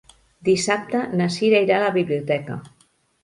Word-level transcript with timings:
Dissabte 0.47 1.01
na 1.19 1.27
Cira 1.35 1.61
irà 1.65 1.77
a 1.79 1.83
la 1.83 1.91
biblioteca. 1.99 2.57